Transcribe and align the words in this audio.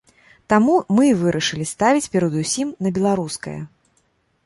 Таму 0.53 0.77
мы 0.99 1.03
і 1.09 1.11
вырашылі 1.19 1.69
ставіць 1.73 2.11
перадусім 2.17 2.67
на 2.87 2.97
беларускае. 2.99 3.59